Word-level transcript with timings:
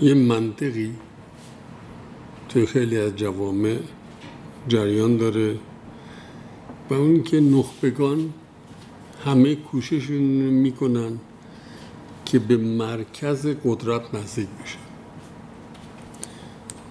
یه 0.00 0.14
منطقی 0.14 0.94
توی 2.48 2.66
خیلی 2.66 2.98
از 2.98 3.16
جوامع 3.16 3.78
جریان 4.68 5.16
داره 5.16 5.58
و 6.90 6.94
اون 6.94 7.22
که 7.22 7.40
نخبگان 7.40 8.32
همه 9.24 9.54
کوششون 9.54 10.22
می‌کنن 10.50 11.18
که 12.24 12.38
به 12.38 12.56
مرکز 12.56 13.46
قدرت 13.64 14.14
نزدیک 14.14 14.48
بشن. 14.48 14.78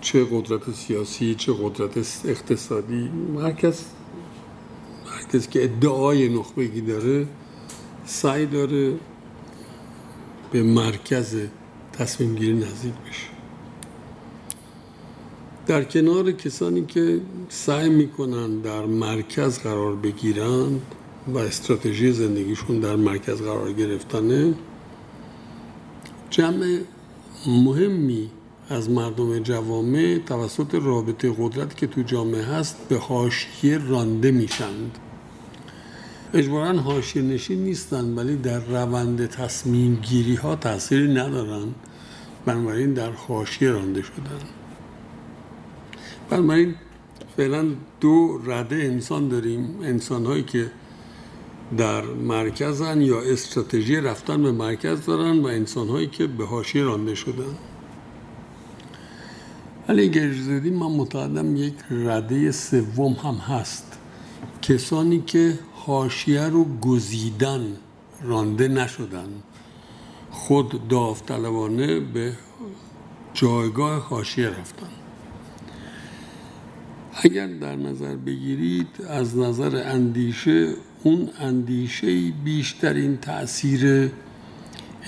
چه 0.00 0.26
قدرت 0.30 0.70
سیاسی 0.70 1.34
چه 1.34 1.52
قدرت 1.62 1.98
اقتصادی 2.24 3.10
مرکز 3.34 3.84
مرکز 5.06 5.48
که 5.48 5.64
ادعای 5.64 6.28
نخبگی 6.28 6.80
داره 6.80 7.26
سعی 8.06 8.46
داره 8.46 8.94
به 10.52 10.62
مرکز 10.62 11.36
تصمیم 11.92 12.34
گیری 12.34 12.52
نزدیک 12.52 12.92
بشه. 12.92 13.26
در 15.66 15.84
کنار 15.84 16.32
کسانی 16.32 16.86
که 16.86 17.20
سعی 17.48 17.88
می‌کنن 17.88 18.60
در 18.60 18.86
مرکز 18.86 19.58
قرار 19.58 19.96
بگیرند 19.96 20.80
و 21.28 21.38
استراتژی 21.38 22.12
زندگیشون 22.12 22.80
در 22.80 22.96
مرکز 22.96 23.42
قرار 23.42 23.72
گرفتنه 23.72 24.54
جمع 26.30 26.78
مهمی 27.46 28.30
از 28.68 28.90
مردم 28.90 29.38
جوامع 29.38 30.18
توسط 30.26 30.74
رابطه 30.74 31.34
قدرت 31.38 31.76
که 31.76 31.86
تو 31.86 32.02
جامعه 32.02 32.42
هست 32.42 32.76
به 32.88 32.98
حاشیه 32.98 33.78
رانده 33.78 34.30
میشند. 34.30 34.98
اجبارا 36.34 36.78
حاشیه 36.78 37.22
نشین 37.22 37.64
نیستن 37.64 38.14
ولی 38.14 38.36
در 38.36 38.58
روند 38.58 39.26
تصمیم 39.26 39.94
گیری 39.94 40.34
ها 40.34 40.56
تأثیری 40.56 41.14
ندارن. 41.14 41.68
بنابراین 42.46 42.94
در 42.94 43.10
حاشیه 43.10 43.70
رانده 43.70 44.02
شدن. 44.02 44.40
بنابراین 46.30 46.74
فعلا 47.36 47.66
دو 48.00 48.40
رده 48.46 48.76
انسان 48.76 49.28
داریم. 49.28 49.78
انسان 49.82 50.26
هایی 50.26 50.42
که 50.42 50.70
در 51.76 52.02
مرکزن 52.02 53.00
یا 53.00 53.20
استراتژی 53.20 53.96
رفتن 53.96 54.42
به 54.42 54.52
مرکز 54.52 55.06
دارن 55.06 55.38
و 55.38 55.46
انسان 55.46 55.88
هایی 55.88 56.06
که 56.06 56.26
به 56.26 56.46
حاشیه 56.46 56.82
رانده 56.82 57.14
شدن. 57.14 57.54
ولی 59.88 60.08
اجازه 60.08 60.70
من 60.70 60.86
معتقدم 60.86 61.56
یک 61.56 61.74
رده 61.90 62.52
سوم 62.52 63.12
هم 63.12 63.34
هست. 63.34 63.98
کسانی 64.62 65.22
که 65.26 65.58
حاشیه 65.86 66.42
رو 66.42 66.78
گزیدن 66.78 67.76
رانده 68.22 68.68
نشدن. 68.68 69.28
خود 70.30 70.88
داوطلبانه 70.88 72.00
به 72.00 72.32
جایگاه 73.34 74.08
حاشیه 74.08 74.48
رفتن. 74.48 74.88
اگر 77.12 77.46
در 77.46 77.76
نظر 77.76 78.16
بگیرید 78.16 78.86
از 79.08 79.36
نظر 79.36 79.82
اندیشه 79.84 80.74
اون 81.02 81.30
اندیشه 81.38 82.30
بیشترین 82.44 83.16
تاثیر 83.16 84.10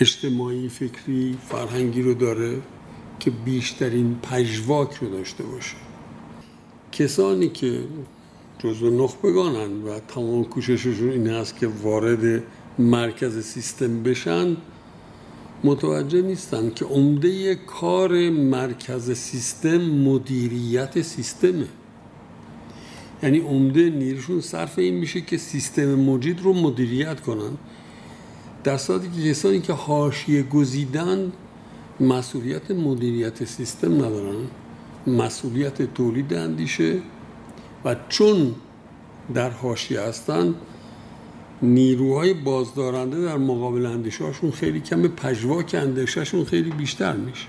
اجتماعی 0.00 0.68
فکری 0.68 1.38
فرهنگی 1.48 2.02
رو 2.02 2.14
داره 2.14 2.62
که 3.20 3.30
بیشترین 3.30 4.18
پژواک 4.22 4.94
رو 4.94 5.10
داشته 5.10 5.44
باشه. 5.44 5.76
کسانی 6.92 7.48
که 7.48 7.84
جزو 8.62 9.04
نخبگانن 9.04 9.82
و 9.82 9.98
تمام 9.98 10.44
کوشششون 10.44 11.10
این 11.10 11.26
هست 11.26 11.56
که 11.56 11.66
وارد 11.66 12.42
مرکز 12.78 13.44
سیستم 13.44 14.02
بشن. 14.02 14.56
متوجه 15.64 16.22
نیستن 16.22 16.70
که 16.70 16.84
عمده 16.84 17.54
کار 17.54 18.30
مرکز 18.30 19.12
سیستم 19.12 19.76
مدیریت 19.78 21.02
سیستمه. 21.02 21.66
یعنی 23.22 23.38
عمده 23.38 23.90
نیروشون 23.90 24.40
صرف 24.40 24.78
این 24.78 24.94
میشه 24.94 25.20
که 25.20 25.36
سیستم 25.36 25.94
موجود 25.94 26.40
رو 26.42 26.52
مدیریت 26.52 27.20
کنن. 27.20 27.58
در 28.64 28.76
صورتی 28.76 29.08
که 29.10 29.30
کسانی 29.30 29.60
که 29.60 29.72
حاشیه 29.72 30.42
گزیدن 30.42 31.32
مسئولیت 32.00 32.70
مدیریت 32.70 33.44
سیستم 33.44 33.94
ندارن. 33.94 34.36
مسئولیت 35.06 35.94
تولید 35.94 36.34
اندیشه. 36.34 36.98
و 37.84 37.96
چون 38.08 38.54
در 39.34 39.50
حاشیه 39.50 40.00
هستن 40.00 40.54
نیروهای 41.62 42.34
بازدارنده 42.34 43.20
در 43.20 43.36
مقابل 43.36 43.86
اندیشه 43.86 44.24
هاشون 44.24 44.50
خیلی 44.50 44.80
کم 44.80 45.08
پژواک 45.08 45.76
اندیشهشون 45.78 46.44
خیلی 46.44 46.70
بیشتر 46.70 47.16
میشه. 47.16 47.46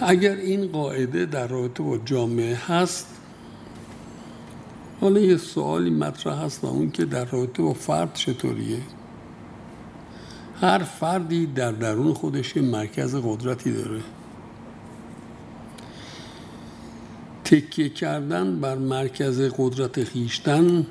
اگر 0.00 0.36
این 0.36 0.66
قاعده 0.66 1.26
در 1.26 1.46
رابطه 1.46 1.82
با 1.82 1.98
جامعه 1.98 2.54
هست 2.54 3.06
حالا 5.00 5.20
یه 5.20 5.36
سوالی 5.36 5.90
مطرح 5.90 6.44
هست 6.44 6.64
و 6.64 6.66
اون 6.66 6.90
که 6.90 7.04
در 7.04 7.24
رابطه 7.24 7.62
با 7.62 7.72
فرد 7.72 8.14
چطوریه؟ 8.14 8.80
هر 10.60 10.78
فردی 10.78 11.46
در 11.46 11.72
درون 11.72 12.14
خودش 12.14 12.56
مرکز 12.56 13.14
قدرتی 13.14 13.72
داره. 13.72 14.00
تکیه 17.44 17.88
کردن 17.88 18.60
بر 18.60 18.74
مرکز 18.78 19.40
قدرت 19.40 20.04
خیشتن 20.04 20.86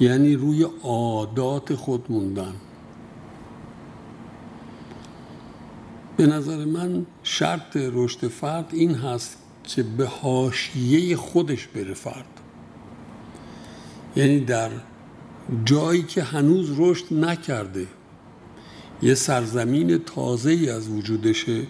یعنی 0.00 0.34
روی 0.34 0.66
عادات 0.82 1.74
خود 1.74 2.04
موندن. 2.08 2.54
به 6.16 6.26
نظر 6.26 6.64
من 6.64 7.06
شرط 7.22 7.76
رشد 7.76 8.28
فرد 8.28 8.68
این 8.72 8.94
هست 8.94 9.38
که 9.64 9.82
به 9.82 10.06
حاشیه 10.06 11.16
خودش 11.16 11.66
بره 11.66 11.94
فرد. 11.94 12.40
یعنی 14.16 14.40
در 14.40 14.70
جایی 15.64 16.02
که 16.02 16.22
هنوز 16.22 16.70
رشد 16.78 17.14
نکرده 17.14 17.86
یه 19.02 19.14
سرزمین 19.14 19.98
تازه 19.98 20.50
ای 20.50 20.70
از 20.70 20.88
وجودشه 20.88 21.62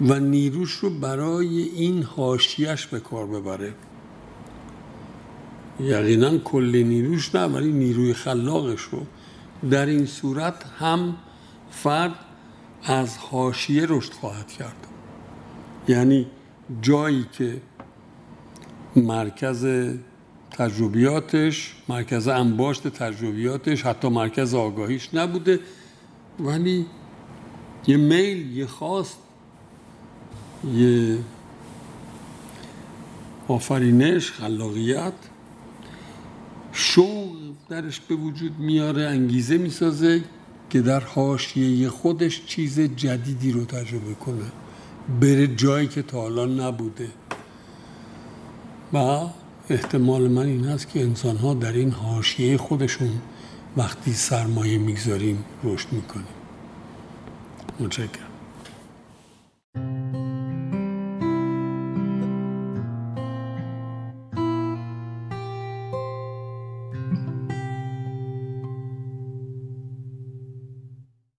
و 0.00 0.20
نیروش 0.20 0.72
رو 0.72 0.90
برای 0.90 1.62
این 1.62 2.02
حاشیهش 2.02 2.86
به 2.86 3.00
کار 3.00 3.26
ببره. 3.26 3.74
یقینا 5.80 6.38
کل 6.38 6.76
نیروش 6.76 7.34
نه 7.34 7.44
ولی 7.44 7.72
نیروی 7.72 8.14
خلاقش 8.14 8.80
رو. 8.80 9.06
در 9.70 9.86
این 9.86 10.06
صورت 10.06 10.64
هم 10.78 11.16
فرد 11.70 12.14
از 12.84 13.18
حاشیه 13.18 13.86
رشد 13.88 14.12
خواهد 14.12 14.52
کرد. 14.52 14.86
یعنی 15.88 16.26
جایی 16.82 17.26
که 17.32 17.60
مرکز 18.96 19.66
تجربیاتش 20.50 21.74
مرکز 21.88 22.28
انباشت 22.28 22.88
تجربیاتش 22.88 23.82
حتی 23.82 24.08
مرکز 24.08 24.54
آگاهیش 24.54 25.14
نبوده 25.14 25.60
ولی 26.40 26.86
یه 27.86 27.96
میل 27.96 28.56
یه 28.56 28.66
خواست 28.66 29.18
یه 30.64 31.18
آفرینش 33.48 34.32
خلاقیت. 34.32 35.12
شوق 36.72 37.36
درش 37.68 38.00
به 38.00 38.14
وجود 38.14 38.58
میاره 38.58 39.02
انگیزه 39.02 39.58
می‌سازه 39.58 40.24
که 40.70 40.80
در 40.80 41.00
حاشیه 41.00 41.88
خودش 41.88 42.44
چیز 42.46 42.80
جدیدی 42.80 43.52
رو 43.52 43.64
تجربه 43.64 44.14
کنه. 44.14 44.44
بره 45.20 45.46
جایی 45.46 45.88
که 45.88 46.02
تا 46.02 46.20
حالا 46.20 46.46
نبوده. 46.46 47.08
و 48.92 48.96
احتمال 49.70 50.28
من 50.28 50.46
این 50.46 50.64
هست 50.64 50.88
که 50.88 51.00
انسان 51.00 51.36
ها 51.36 51.54
در 51.54 51.72
این 51.72 51.90
حاشیه 51.90 52.56
خودشون 52.56 53.10
وقتی 53.76 54.12
سرمایه 54.12 54.78
می‌گذاریم 54.78 55.44
رشد 55.64 55.92
می‌کنیم. 55.92 56.26
متشکرم. 57.80 58.37